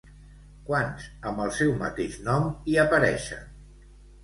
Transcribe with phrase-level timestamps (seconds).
[0.69, 3.49] Quants amb el seu mateix nom hi apareixen?